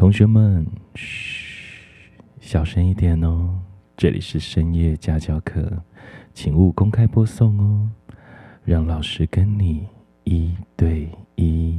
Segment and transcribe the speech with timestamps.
[0.00, 3.60] 同学们，嘘，小声一点哦。
[3.98, 5.84] 这里是深夜家教课，
[6.32, 7.90] 请勿公开播送哦。
[8.64, 9.86] 让老师跟你
[10.24, 11.78] 一对一。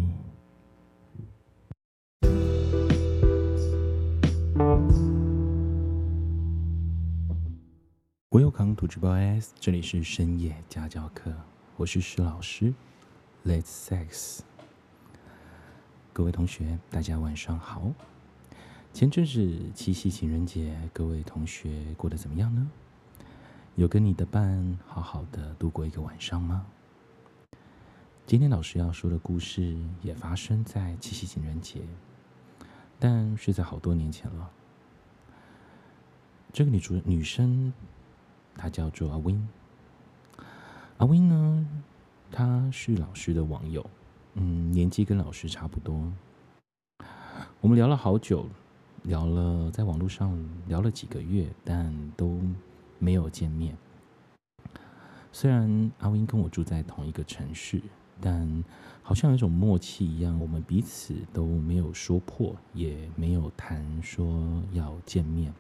[8.30, 11.34] Welcome to Triple S，这里是深夜家教课，
[11.76, 12.72] 我是施老师。
[13.44, 14.42] Let's sex。
[16.14, 17.92] 各位同学，大家晚上好。
[18.94, 22.70] 前阵子七夕情人节，各位同学过得怎么样呢？
[23.76, 26.68] 有跟你的伴好好的度过一个晚上吗？
[28.28, 31.82] 今天老师要说的故事也发生在七夕情人节，
[33.00, 34.52] 但是在好多年前了。
[36.52, 37.72] 这个女主女生，
[38.56, 39.48] 她叫做阿 Win。
[40.98, 41.66] 阿 Win 呢，
[42.30, 43.90] 她是老师的网友。
[44.34, 46.12] 嗯，年纪跟老师差不多。
[47.62, 48.48] 我们聊了好久，
[49.04, 52.40] 聊了在网络上聊了几个月，但都
[53.00, 53.76] 没有见面。
[55.32, 57.82] 虽然阿 Win 跟我住在同一个城市，
[58.20, 58.64] 但
[59.02, 65.54] 好像有一种默契一样，我们彼此都没有说破，也没有谈说要见面。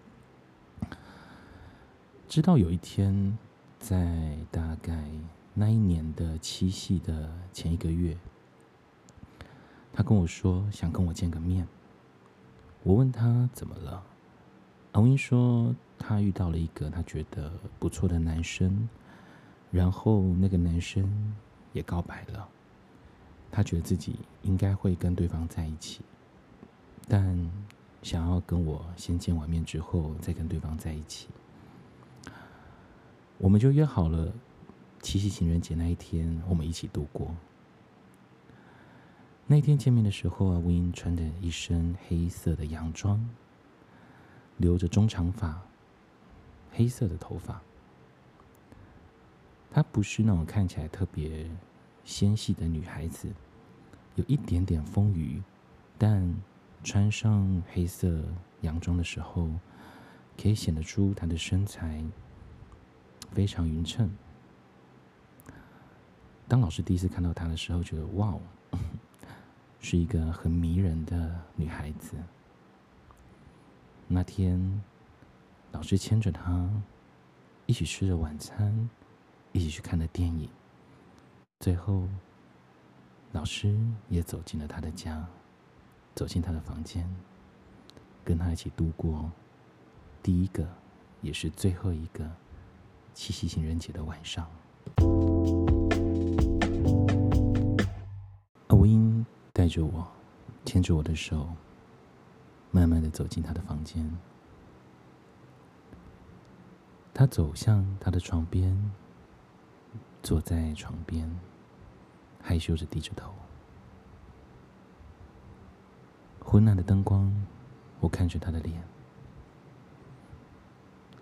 [2.28, 3.38] 直到有一天，
[3.80, 5.10] 在大概
[5.54, 8.16] 那一年的七夕的前一个月。
[9.94, 11.68] 他跟我说想跟我见个面，
[12.84, 14.04] 我问他怎么了，
[14.94, 18.90] 阿 Win 说他遇到了一个他觉得不错的男生，
[19.70, 21.36] 然后那个男生
[21.74, 22.50] 也告白了，
[23.52, 26.02] 他觉得自己应该会跟对方在一起，
[27.08, 27.52] 但
[28.02, 31.28] 想要跟我先见完面之后再跟对方在一起，
[33.38, 34.34] 我们就约好了
[35.04, 37.32] 七夕情人节那一天我们一起度过。
[39.52, 43.30] 那天见面的时候，啊 Win 穿着一身黑色的洋装，
[44.56, 45.62] 留着中长发，
[46.72, 47.62] 黑色的头发。
[49.70, 51.52] 她不是那种看起来特别
[52.06, 53.30] 纤细的女孩子，
[54.16, 55.44] 有一点点丰腴，
[55.98, 56.34] 但
[56.82, 58.24] 穿上黑色
[58.62, 59.50] 洋装的时候，
[60.42, 62.02] 可以显得出她的身材
[63.34, 64.10] 非常匀称。
[66.48, 68.42] 当老师第一次看到她的时候，觉得哇哦！
[69.82, 72.16] 是一个很迷人的女孩子。
[74.08, 74.82] 那天，
[75.72, 76.70] 老师牵着她，
[77.66, 78.90] 一起吃着晚餐，
[79.52, 80.48] 一起去看了电影。
[81.60, 82.08] 最后，
[83.32, 83.76] 老师
[84.08, 85.28] 也走进了她的家，
[86.14, 87.10] 走进她的房间，
[88.24, 89.32] 跟她一起度过
[90.22, 90.68] 第一个，
[91.22, 92.30] 也是最后一个
[93.16, 94.48] 七夕情人节的晚上。
[99.72, 100.06] 着我，
[100.66, 101.48] 牵着我的手，
[102.72, 104.08] 慢慢的走进他的房间。
[107.14, 108.92] 他走向他的床边，
[110.22, 111.40] 坐在床边，
[112.42, 113.34] 害羞着低着头。
[116.40, 117.32] 昏暗的灯光，
[118.02, 118.84] 我看着他的脸，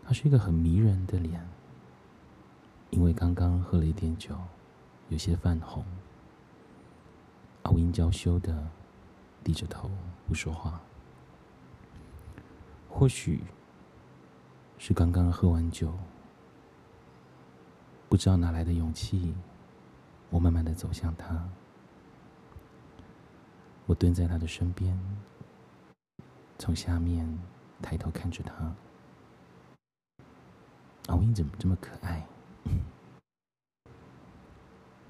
[0.03, 1.47] 他是一个很迷人的脸，
[2.89, 4.35] 因为刚刚喝了一点酒，
[5.09, 5.85] 有些泛红。
[7.69, 8.67] 阿 Win 娇羞的
[9.43, 9.91] 低着头
[10.27, 10.81] 不说话，
[12.89, 13.43] 或许
[14.79, 15.93] 是刚刚喝完酒，
[18.09, 19.35] 不知道哪来的勇气，
[20.31, 21.47] 我慢慢的走向他，
[23.85, 24.99] 我蹲在他的身边，
[26.57, 27.37] 从下面
[27.83, 28.73] 抬头看着他。
[31.05, 32.25] 阿 Win 怎么这么可爱？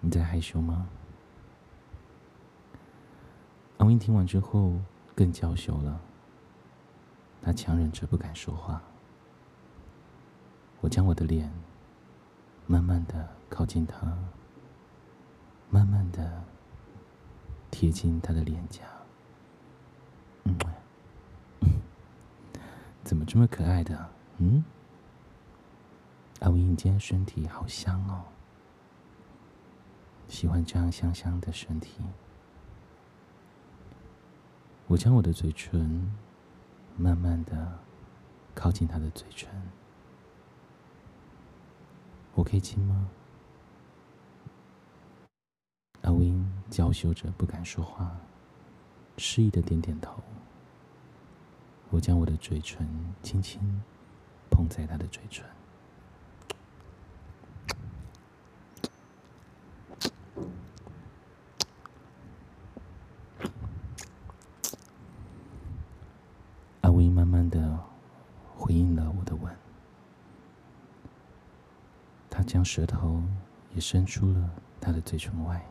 [0.02, 0.90] 你在害羞吗？
[3.80, 4.74] 阿 Win 听完之后
[5.16, 6.02] 更娇羞了，
[7.42, 8.82] 他强忍着不敢说话。
[10.82, 11.50] 我将我的脸
[12.68, 14.18] 慢慢的靠近他，
[15.70, 16.44] 慢慢的
[17.72, 18.84] 贴近他的脸颊。
[20.44, 20.58] 嗯，
[23.06, 24.10] 怎么这么可爱的？
[24.40, 24.62] 嗯，
[26.42, 28.26] 阿 Win 今天身体好香哦，
[30.28, 32.04] 喜欢这样香香的身体。
[34.90, 36.12] 我将我的嘴唇
[36.98, 37.78] 慢慢的
[38.56, 39.48] 靠近他的嘴唇，
[42.34, 43.08] 我可以亲吗？
[46.02, 48.18] 阿 Win 娇羞着不敢说话，
[49.18, 50.24] 示意的点点头。
[51.92, 52.88] 我将我的嘴唇
[53.22, 53.62] 轻轻
[54.50, 55.46] 碰在他的嘴唇。
[66.92, 67.80] 威慢慢的
[68.58, 69.56] 回应了我的吻，
[72.30, 73.22] 他将舌头
[73.76, 74.50] 也伸出了
[74.82, 75.64] 他的嘴唇外。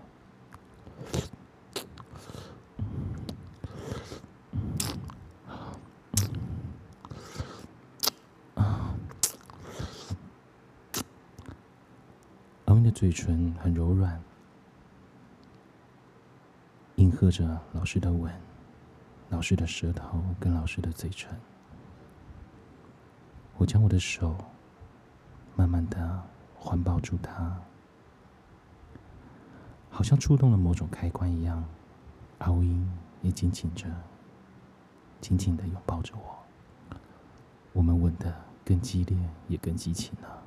[12.66, 14.22] 阿威的嘴唇很柔软，
[16.94, 18.32] 应和着老师的吻。
[19.30, 21.36] 老师的舌头跟老师的嘴唇，
[23.56, 24.36] 我将我的手
[25.56, 26.22] 慢慢的
[26.58, 27.60] 环抱住他，
[29.90, 31.64] 好像触动了某种开关一样。
[32.38, 32.66] 阿威
[33.22, 33.88] 也紧紧着，
[35.20, 36.96] 紧紧的拥抱着我，
[37.72, 38.34] 我们吻得
[38.64, 39.16] 更激烈，
[39.48, 40.42] 也更激情了。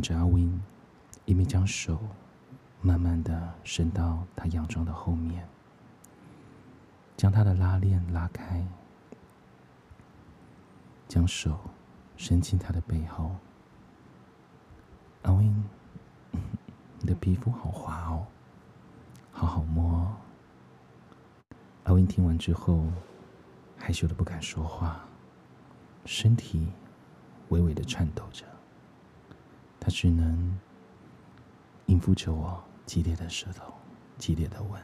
[0.00, 0.60] 着阿 Win，
[1.24, 1.98] 一面将手
[2.80, 5.48] 慢慢的伸到他洋装的后面，
[7.16, 8.66] 将他的拉链拉开，
[11.08, 11.58] 将手
[12.16, 13.36] 伸进他的背后。
[15.22, 15.64] 阿 Win，
[16.98, 18.26] 你的皮肤好滑哦。
[19.32, 20.14] 好好摸。
[21.84, 22.84] 阿威听完之后，
[23.78, 25.00] 害羞的不敢说话，
[26.04, 26.68] 身体
[27.48, 28.44] 微微的颤抖着。
[29.80, 30.56] 他只能
[31.86, 33.72] 应付着我激烈的舌头，
[34.18, 34.80] 激烈的吻。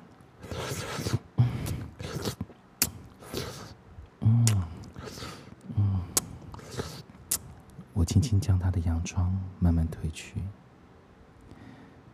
[7.93, 10.43] 我轻轻将他的洋装慢慢褪去，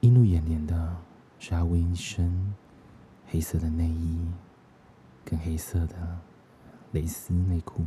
[0.01, 0.97] 映入眼帘的。
[1.45, 2.55] 是阿威一身
[3.27, 4.31] 黑色的内衣，
[5.25, 6.21] 跟黑色的
[6.93, 7.85] 蕾丝内裤。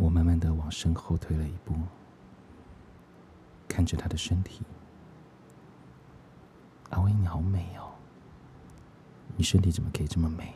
[0.00, 1.74] 我慢慢的往身后退了一步，
[3.68, 4.62] 看着他的身体。
[6.88, 7.92] 阿威，你好美哦！
[9.36, 10.54] 你身体怎么可以这么美？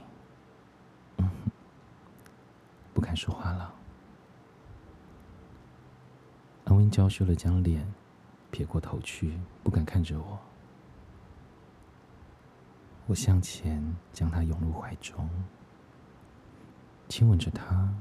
[1.19, 1.31] 嗯，
[2.95, 3.75] 不敢说话了。
[6.65, 7.87] 阿威娇羞的将脸。
[8.51, 10.39] 撇过头去，不敢看着我。
[13.07, 13.83] 我向前
[14.13, 15.29] 将他拥入怀中，
[17.09, 17.93] 亲吻着他，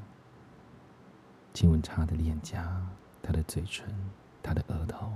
[1.54, 2.82] 亲吻他的脸颊、
[3.22, 3.88] 他的嘴唇、
[4.42, 5.12] 他的额头，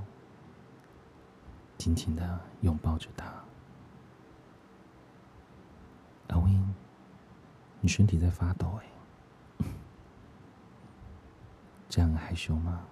[1.78, 3.34] 紧紧的拥抱着他。
[6.28, 6.51] 阿威
[7.81, 8.80] 你身体在发抖
[9.60, 9.66] 哎，
[11.89, 12.86] 这样害羞吗？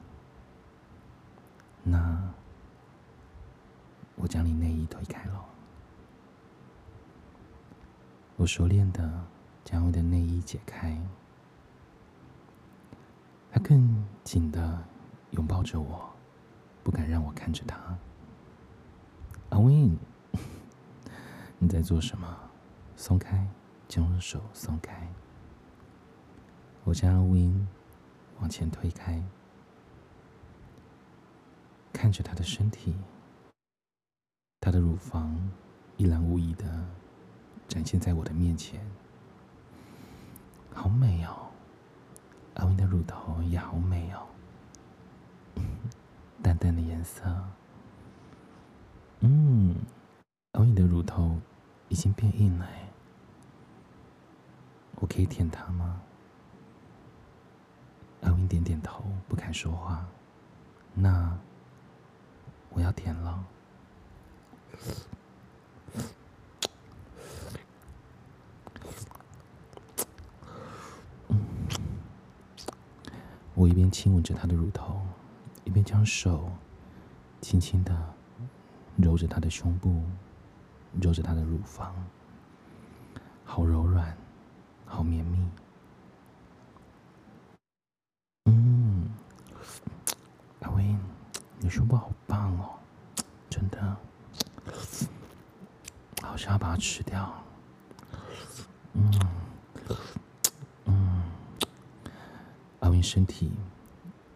[1.83, 2.33] 那
[4.15, 5.45] 我将你内衣推开了，
[8.37, 9.23] 我熟练的
[9.63, 10.99] 将我的内衣解开，
[13.55, 14.83] 他更紧的
[15.31, 16.13] 拥抱着我，
[16.83, 17.97] 不敢让我看着他。
[19.47, 19.97] 阿 Win，
[21.57, 22.37] 你在做什么？
[22.97, 23.47] 松开，
[23.87, 25.07] 将我的手松开。
[26.83, 27.65] 我将阿 Win
[28.41, 29.23] 往前推开。
[31.93, 32.93] 看着他的身体，
[34.59, 35.33] 他的乳房
[35.95, 36.85] 一览无遗的
[37.69, 38.85] 展现在我的面前，
[40.73, 41.44] 好美哦！
[42.55, 44.27] 阿威的乳头也好美哦，
[46.43, 47.23] 淡淡的颜色。
[49.21, 49.75] 嗯，
[50.51, 51.39] 阿威的乳头
[51.89, 52.67] 已经变硬了，
[54.95, 56.01] 我可以舔它吗？
[58.21, 60.05] 阿威点点头，不敢说话。
[60.93, 61.37] 那。
[62.71, 63.41] 我要舔了。
[73.55, 75.01] 我一边亲吻着他的乳头，
[75.63, 76.51] 一边将手
[77.39, 78.13] 轻轻的
[78.97, 80.03] 揉着他的胸部，
[81.01, 81.95] 揉着他的乳房，
[83.45, 84.15] 好柔软，
[84.85, 85.49] 好绵密。
[88.43, 89.09] 嗯，
[90.59, 90.93] 阿威，
[91.59, 92.75] 你胸部好棒哦，
[93.49, 93.97] 真的，
[96.21, 97.33] 好想要把它吃掉。
[98.91, 99.11] 嗯，
[103.05, 103.51] 身体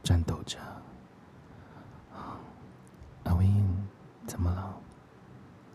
[0.03, 0.59] 颤抖着。
[3.23, 3.51] 阿威，
[4.27, 4.77] 怎么了？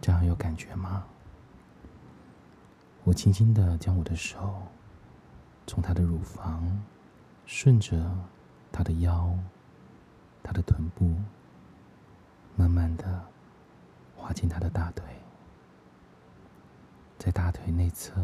[0.01, 1.05] 这样有感觉吗？
[3.03, 4.63] 我轻轻的将我的手
[5.67, 6.83] 从他的乳房
[7.45, 8.17] 顺着
[8.71, 9.37] 他的腰、
[10.43, 11.15] 他的臀部。
[12.57, 13.21] 慢慢的
[14.15, 15.05] 滑进他的大腿，
[17.19, 18.15] 在大腿内侧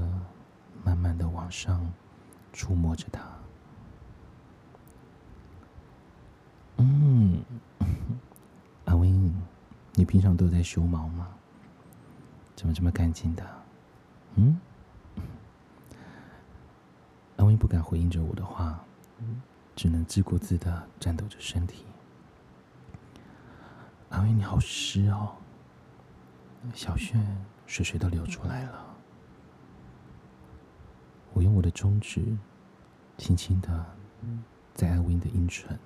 [0.85, 1.93] 慢慢的往上
[2.53, 3.40] 触摸着它。
[6.83, 7.45] 嗯，
[8.87, 9.11] 阿威，
[9.93, 11.29] 你平常都在修毛吗？
[12.57, 13.47] 怎么这么干净的？
[14.37, 14.59] 嗯？
[17.37, 18.83] 阿威不敢回应着我的话，
[19.77, 21.85] 只能自顾自的颤抖着身体。
[24.09, 25.37] 阿威，你好湿哦，
[26.73, 27.19] 小穴
[27.67, 28.87] 水水都流出来了。
[31.35, 32.25] 我用我的中指
[33.19, 33.87] 轻轻的
[34.73, 35.79] 在阿威的阴唇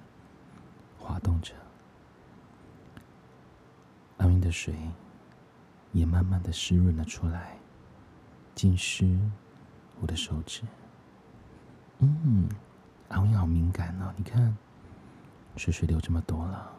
[1.05, 1.53] 滑动着，
[4.17, 4.75] 阿威的水
[5.93, 7.59] 也慢慢的湿润了出来，
[8.55, 9.21] 浸湿
[10.01, 10.63] 我的手指。
[11.99, 12.49] 嗯，
[13.09, 14.57] 阿威好敏感哦，你看，
[15.57, 16.73] 水水流这么多了。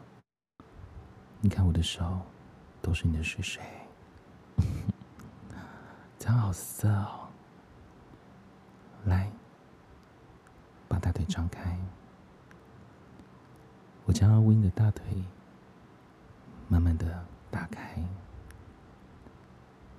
[1.40, 2.20] 你看我的手，
[2.82, 3.62] 都是你的水水，
[6.18, 7.28] 这样好色哦。
[9.04, 9.30] 来，
[10.88, 11.78] 把大腿张开，
[14.18, 15.04] 将阿威的大腿
[16.68, 18.02] 慢慢的打开，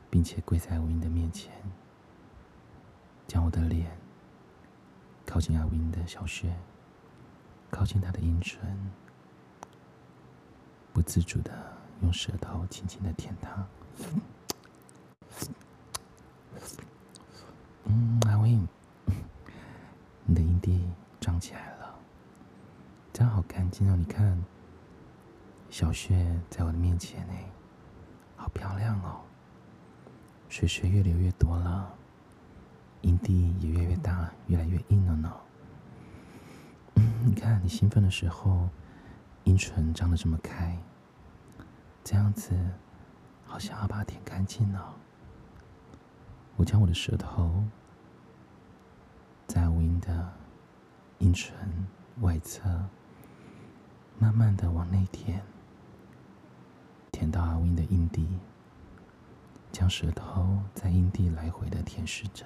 [0.10, 1.54] 并且跪在阿威的面前，
[3.28, 3.96] 将我的脸
[5.24, 6.52] 靠近阿威的小穴，
[7.70, 8.60] 靠近他的阴唇。
[10.92, 11.52] 不自主的
[12.02, 13.68] 用舌头轻轻的舔他。
[17.84, 18.60] 嗯，阿威，
[20.26, 20.90] 你的阴蒂
[21.22, 21.96] 长起来了，
[23.48, 23.96] 这样好干净哦！
[23.96, 24.44] 你看，
[25.70, 27.34] 小穴在我的面前呢，
[28.36, 29.22] 好漂亮哦。
[30.50, 31.94] 水水越流越多了，
[33.02, 35.34] 阴蒂也越来越大，越来越硬了呢。
[36.96, 38.70] 嗯， 你看，你兴奋的时候。
[39.44, 40.78] 阴唇张得这么开，
[42.04, 42.54] 这样子
[43.46, 44.94] 好像要把它舔干净了。
[46.58, 47.64] 我将我的舌头
[49.48, 50.34] 在阿威的
[51.20, 51.56] 阴唇
[52.20, 52.62] 外侧
[54.20, 55.42] 慢慢的往内舔，
[57.12, 58.28] 舔到阿威的阴蒂，
[59.72, 62.46] 将舌头在阴蒂来回的舔舐着。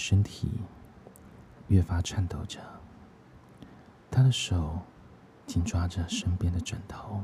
[0.00, 0.48] 身体
[1.66, 2.60] 越发颤抖着，
[4.10, 4.80] 他的手
[5.46, 7.22] 紧抓着身边的枕头，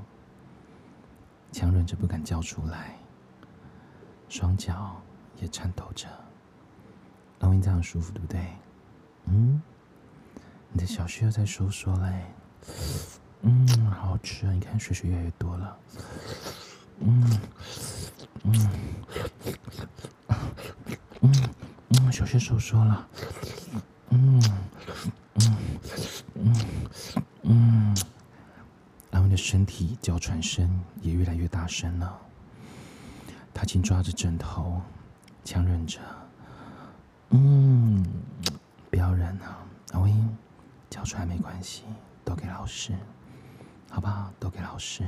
[1.55, 2.99] 强忍着不敢叫出来，
[4.29, 5.01] 双脚
[5.41, 6.09] 也颤抖着。
[7.39, 8.45] 阿威这样舒服，对不对？
[9.27, 9.63] 嗯，
[10.73, 12.25] 你的小穴又在收缩嘞。
[13.43, 14.53] 嗯，好吃啊！
[14.53, 15.79] 你看水水越来越多了。
[16.99, 17.41] 嗯
[18.43, 18.69] 嗯
[21.21, 21.33] 嗯。
[21.91, 23.09] 嗯，小穴收缩了。
[24.11, 24.43] 嗯
[25.35, 25.57] 嗯
[26.35, 26.57] 嗯
[27.43, 27.97] 嗯，
[29.13, 30.81] 阿威的身体叫喘声
[31.65, 32.21] 也越来越大声了。
[33.53, 34.81] 他紧抓着枕头，
[35.45, 35.99] 强忍着。
[37.31, 38.05] 嗯，
[38.91, 39.59] 不要忍啊，
[39.93, 40.13] 阿威，
[40.91, 41.85] 叫出来没关系，
[42.25, 42.93] 都给老师，
[43.91, 44.31] 好不好？
[44.39, 45.05] 都给老师。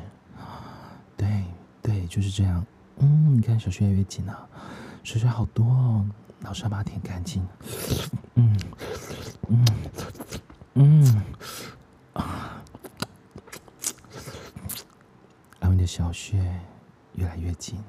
[1.17, 1.45] 对
[1.83, 2.65] 对，就是这样。
[2.99, 4.49] 嗯，你看小穴越来越紧了，
[5.05, 6.07] 水水好多哦。
[6.41, 7.47] 老师要把它舔干净。
[8.35, 8.59] 嗯
[9.49, 9.65] 嗯
[10.75, 11.23] 嗯！
[15.61, 16.61] 阿威的小穴
[17.15, 17.83] 越来越紧，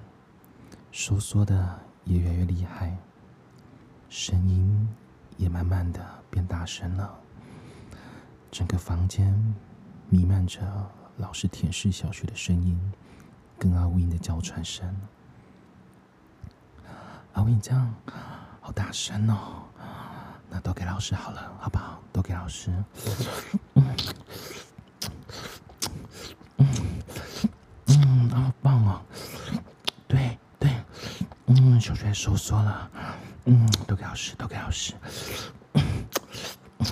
[0.94, 2.98] 收缩的也越来越厉害，
[4.08, 4.88] 声音
[5.36, 6.00] 也慢慢的
[6.30, 7.14] 变大声了。
[8.50, 9.36] 整个房间
[10.08, 10.62] 弥漫着
[11.18, 12.80] 老师舔舐小穴的声音，
[13.60, 14.90] 跟阿威的娇喘声。
[17.34, 17.94] 阿威，你这样。
[18.62, 19.64] 好大声哦！
[20.50, 22.02] 那都给老师好了，好不好？
[22.14, 22.72] 都给老师
[27.90, 29.02] 嗯，好棒哦！
[30.06, 30.70] 对对，
[31.46, 32.92] 嗯，小穴收缩了。
[33.46, 34.94] 嗯，都给老师，都给老师。
[35.72, 36.06] 嗯
[36.80, 36.86] 嗯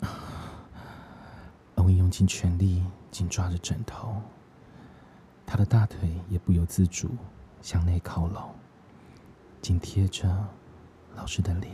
[0.00, 0.08] 嗯，
[1.76, 2.82] 阿威用尽全力
[3.12, 4.20] 紧抓着枕头，
[5.46, 7.14] 他的大腿也不由自主
[7.62, 8.52] 向内靠拢。
[9.62, 10.44] 紧贴着
[11.14, 11.72] 老师的脸，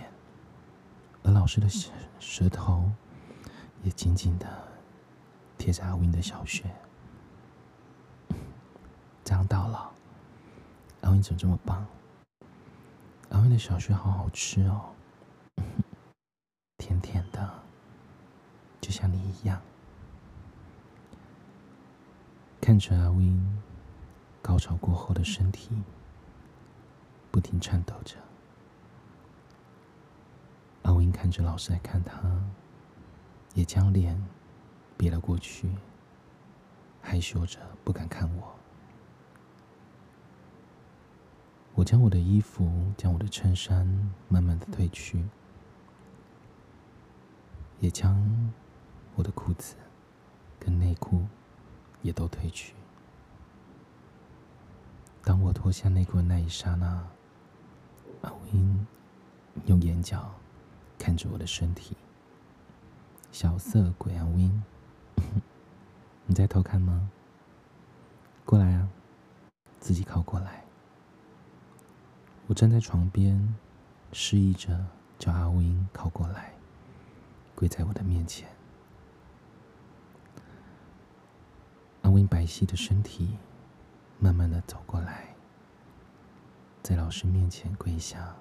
[1.23, 2.93] 而老师的舌舌头
[3.83, 4.47] 也紧紧的
[5.57, 6.65] 贴在阿威的小穴。
[9.25, 9.91] 这样到了，
[11.15, 11.87] 阿威怎么这么棒？
[13.29, 14.91] 阿威的小雪好好吃哦，
[16.77, 17.63] 甜甜的，
[18.81, 19.63] 就像你一样。
[22.61, 23.33] 看着阿威
[24.43, 25.71] 高潮过后的身体。
[27.31, 28.17] 不停颤抖着。
[30.83, 32.21] 阿威看着老师来看他，
[33.55, 34.21] 也将脸
[34.97, 35.71] 别了过去，
[37.03, 38.55] 害羞着不敢看我。
[41.85, 43.87] 将我的衣服，将我的衬衫
[44.29, 45.23] 慢慢的褪去，
[47.81, 48.53] 也将
[49.15, 49.77] 我的裤子
[50.59, 51.27] 跟内裤
[52.03, 52.75] 也都褪去。
[55.23, 57.07] 当我脱下内裤的那一刹那，
[58.23, 58.61] 阿威
[59.67, 60.35] 用眼角
[60.99, 61.97] 看着我的身体。
[63.31, 64.51] 小色鬼阿威，
[66.27, 67.11] 你在偷看吗？
[68.45, 68.89] 过来啊，
[69.81, 70.64] 自己靠过来。
[72.47, 73.55] 我站在床边，
[74.13, 74.87] 示意着
[75.19, 76.53] 叫阿威靠过来，
[77.55, 78.47] 跪在我的面前。
[82.03, 83.39] 阿威白皙的身体
[84.19, 85.35] 慢慢的走过来，
[86.83, 88.37] 在老师面前跪下，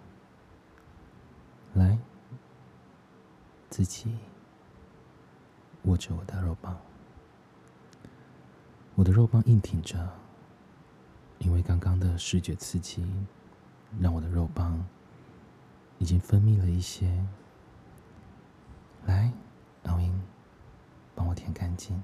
[1.74, 1.98] 来，
[3.70, 4.18] 自己
[5.84, 6.78] 握着我的肉棒。
[8.96, 10.12] 我的肉棒硬挺着，
[11.40, 13.08] 因为刚刚的视觉刺激。
[14.00, 14.86] 让我的肉棒
[16.00, 17.26] 已经分泌了一些。
[19.06, 19.32] 来，
[19.84, 20.12] 阿威，
[21.14, 22.02] 帮我舔干净。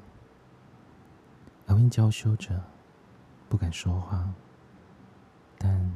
[1.67, 2.63] 阿威娇羞着，
[3.47, 4.33] 不敢说话，
[5.57, 5.91] 但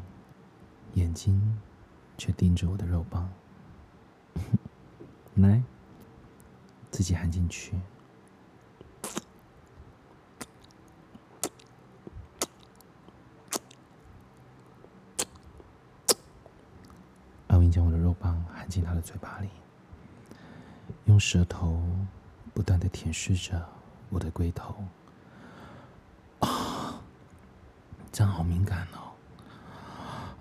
[0.94, 1.60] 眼睛
[2.18, 3.30] 却盯着我的肉棒。
[5.36, 5.64] 来，
[6.92, 7.80] 自己含进去。
[17.74, 19.50] 将我的肉棒含进他的嘴巴里，
[21.06, 21.84] 用舌头
[22.54, 23.68] 不断的舔舐着
[24.10, 24.76] 我的龟头。
[26.42, 27.02] 啊，
[28.12, 29.10] 这样好敏感哦！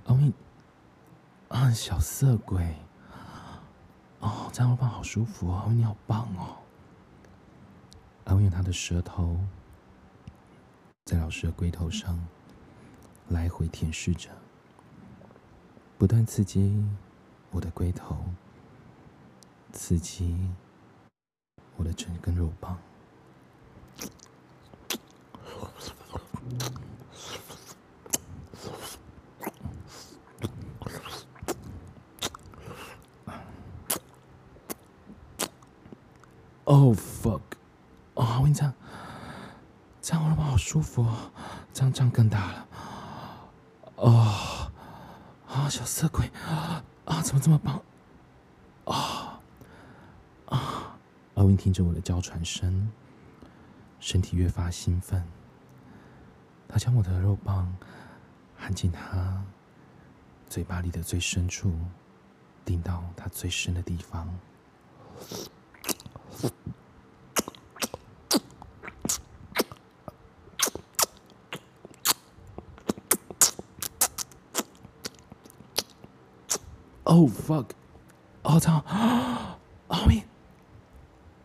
[0.04, 0.30] 阿威，
[1.48, 2.76] 啊，小色鬼！
[4.20, 6.58] 哦，这样肉棒好舒服哦，你好棒哦！
[8.24, 9.40] 阿威用他的舌头
[11.06, 12.22] 在老师的龟头上
[13.28, 14.28] 来回舔舐着，
[15.96, 16.86] 不断刺激。
[17.52, 18.16] 我的龟头
[19.72, 20.50] 刺激
[21.76, 22.78] 我的整根肉棒。
[36.64, 37.42] Oh fuck！
[38.14, 38.72] 哦，我跟你讲，
[40.00, 41.30] 这样我肉棒好舒服哦，
[41.74, 42.68] 这样这样更大了。
[43.96, 44.72] 哦，
[45.48, 46.82] 啊，小色鬼啊！
[47.04, 47.82] 啊，怎么这么棒？
[48.84, 49.40] 啊
[50.46, 50.98] 啊！
[51.34, 52.90] 阿文听着我的娇喘声，
[53.98, 55.24] 身体越发兴奋。
[56.68, 57.74] 他将我的肉棒
[58.56, 59.42] 含进他
[60.48, 61.72] 嘴巴里的最深处，
[62.64, 64.28] 顶到他最深的地方。
[77.12, 77.66] Oh fuck！
[78.42, 78.82] 哦操！
[78.86, 80.24] 阿威！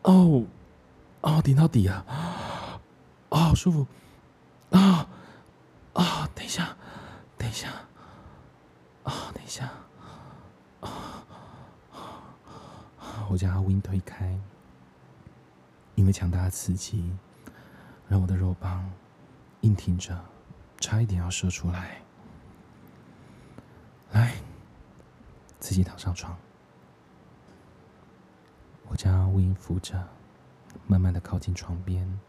[0.03, 0.45] 哦
[1.19, 2.05] 哦，顶到底啊！
[2.07, 3.85] 啊，好舒服！
[4.71, 5.05] 啊
[5.91, 6.29] 啊！
[6.33, 6.73] 等一下，
[7.37, 7.67] 等一下！
[9.03, 9.69] 啊，等一下！
[10.79, 11.25] 啊！
[13.29, 14.39] 我将阿威推开，
[15.95, 17.13] 因为强大的刺激
[18.07, 18.89] 让我的肉棒
[19.61, 20.17] 硬挺着，
[20.79, 21.97] 差一点要射出来。
[24.13, 24.33] 来。
[25.59, 26.37] 自己躺上床，
[28.87, 30.07] 我将阿威扶着，
[30.85, 32.19] 慢慢的靠近床边，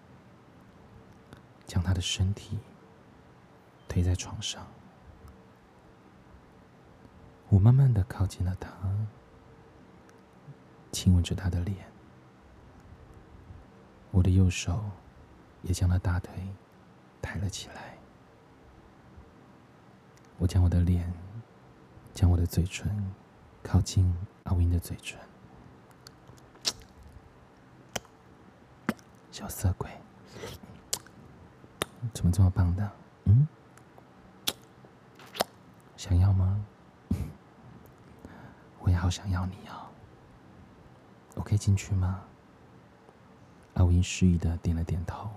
[1.67, 2.59] 将他的身体
[3.87, 4.67] 推在床上。
[7.51, 8.71] 我慢慢的靠近了他，
[10.91, 11.87] 亲吻着他的脸，
[14.11, 14.85] 我的右手
[15.62, 16.33] 也将他大腿
[17.23, 17.97] 抬了起来。
[20.38, 21.12] 我将我的脸，
[22.14, 23.14] 将我的嘴唇。
[23.61, 25.18] 靠近阿威的嘴唇，
[29.31, 29.90] 小色鬼，
[32.14, 32.90] 怎么这么棒的？
[33.25, 33.47] 嗯，
[35.99, 36.64] 想要吗？
[38.79, 39.90] 我也好想要你哦。
[41.35, 42.23] 我可以进去吗？
[43.75, 45.29] 阿威示意的点了点头，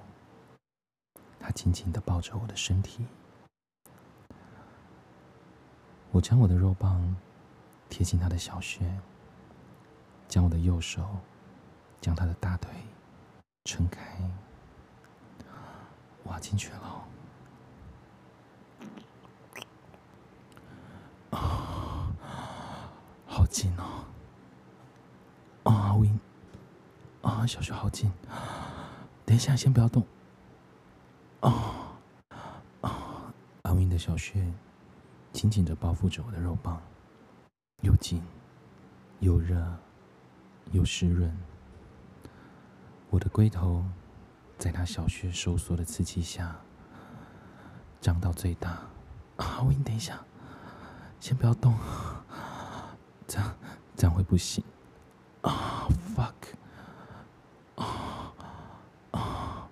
[1.37, 3.05] 他紧紧的抱着我的身体，
[6.11, 7.15] 我将我的肉棒
[7.87, 8.85] 贴近他的小穴
[10.27, 11.05] 将我的右手
[12.01, 12.69] 将他的大腿
[13.63, 14.01] 撑开
[16.23, 17.07] 我要进去了。
[21.31, 22.13] 啊
[23.25, 24.05] 好紧哦。
[25.63, 26.09] 啊阿威
[27.21, 28.11] 啊小穴好紧
[29.25, 30.05] 等一下先不要动。
[31.39, 31.97] 啊
[32.81, 34.45] 啊阿威的小穴
[35.33, 36.81] 紧紧的包覆着我的肉棒，
[37.81, 38.21] 又紧
[39.19, 39.65] 又热
[40.71, 41.35] 又湿润。
[43.09, 43.83] 我的龟头
[44.57, 46.55] 在他小穴收缩的刺激下
[47.99, 48.69] 张到最大。
[49.37, 50.19] 啊，阿 Win，等一下，
[51.19, 51.73] 先不要动，
[53.27, 53.55] 这样
[53.95, 54.63] 这样会不行。
[55.41, 56.33] 啊，fuck！
[57.75, 58.33] 啊
[59.11, 59.69] 啊！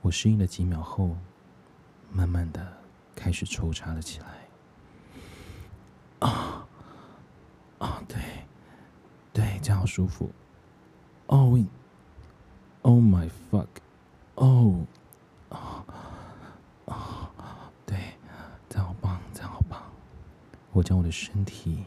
[0.00, 1.16] 我适应了几秒后，
[2.10, 2.81] 慢慢的
[3.14, 4.26] 开始抽插了起来。
[6.20, 6.66] 啊
[7.78, 8.18] 啊，对
[9.32, 10.30] 对，这样好舒服。
[11.26, 11.58] Oh
[12.82, 13.68] oh my fuck！
[14.36, 14.86] 哦
[15.48, 15.84] 啊
[16.86, 17.30] 啊！
[17.86, 18.14] 对，
[18.68, 19.82] 这样好棒，这样好棒。
[20.72, 21.84] 我将我的身体。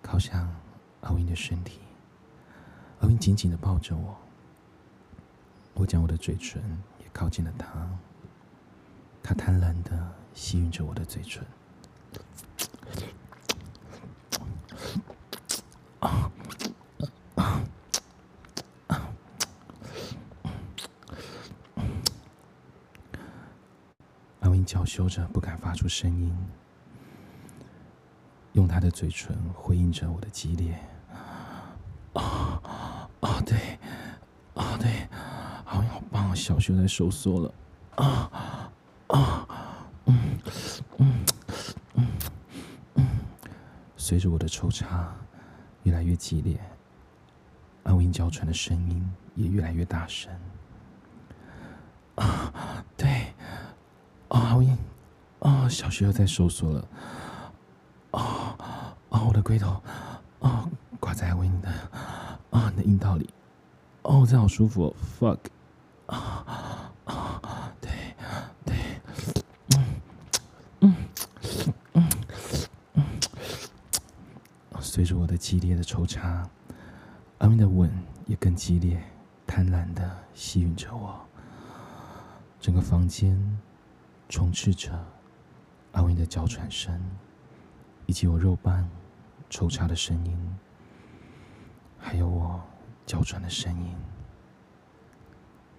[0.00, 0.48] 靠向
[1.02, 1.80] 阿 Win 的身体，
[3.00, 4.16] 阿 Win 紧紧的抱着我，
[5.74, 6.62] 我将我的嘴唇
[7.00, 7.86] 也靠近了他，
[9.22, 11.44] 他贪婪的吸吮着我的嘴唇。
[16.00, 16.30] 啊
[17.34, 17.60] 啊
[18.86, 19.10] 啊！
[24.40, 26.32] 阿 Win 娇羞着，不敢发出声音。
[28.52, 30.76] 用他的嘴唇回应着我的激烈，
[32.14, 32.60] 啊
[33.20, 33.78] 啊对，
[34.54, 35.06] 啊对，
[35.64, 37.54] 好像好棒，小穴在收缩了，
[37.96, 38.30] 啊
[39.08, 39.46] 啊
[40.06, 40.38] 嗯
[40.96, 41.24] 嗯
[41.94, 42.06] 嗯
[42.94, 43.06] 嗯，
[44.08, 45.14] 随着我的抽插
[45.82, 46.58] 越来越激烈，
[47.82, 50.32] 阿英娇喘的声音也越来越大声，
[52.14, 53.34] 啊对，
[54.28, 54.78] 啊阿 Win，
[55.40, 56.88] 啊小穴又在收缩了。
[59.10, 59.78] 我的龟头，
[60.38, 61.68] 哦，挂在阿英的，
[62.50, 63.28] 啊，你的阴道里，
[64.04, 65.38] 哦，这好舒服哦，fuck，
[66.06, 67.90] 啊啊，对
[68.64, 68.74] 对，
[69.76, 69.84] 嗯
[70.80, 70.94] 嗯
[71.92, 72.08] 嗯
[72.94, 73.04] 嗯，
[74.80, 76.46] 随着我的激烈的抽插，
[77.38, 77.90] 阿明的吻
[78.26, 79.02] 也更激烈，
[79.46, 81.18] 贪婪的吸引着我，
[82.60, 83.58] 整个房间
[84.28, 84.92] 充斥着
[85.92, 87.00] 阿明的娇喘声，
[88.04, 88.86] 以及我肉棒。
[89.50, 90.58] 抽插的声音，
[91.98, 92.62] 还有我
[93.06, 93.96] 娇喘的声音。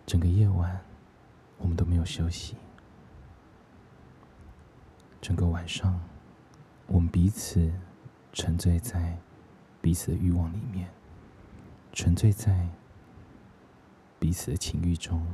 [0.07, 0.81] 整个夜晚，
[1.59, 2.57] 我们都没有休息。
[5.21, 6.01] 整个晚上，
[6.87, 7.71] 我们彼此
[8.33, 9.15] 沉醉在
[9.81, 10.89] 彼此的欲望里面，
[11.93, 12.69] 沉醉在
[14.19, 15.25] 彼此的情欲中，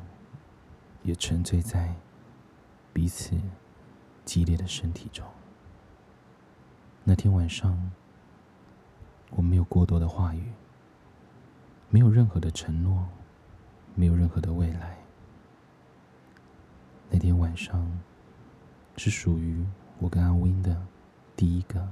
[1.03, 1.95] 也沉醉在
[2.93, 3.39] 彼此
[4.23, 5.25] 激烈的身体中。
[7.03, 7.91] 那天晚上。
[9.31, 10.51] 我没有过多的话语，
[11.89, 13.05] 没有任何的承诺，
[13.93, 14.97] 没有任何的未来。
[17.09, 17.99] 那天晚上
[18.95, 19.65] 是属于
[19.99, 20.87] 我跟阿 Win 的
[21.35, 21.91] 第一个，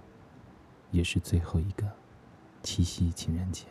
[0.92, 1.92] 也是最后一个
[2.64, 3.66] 七夕情人节。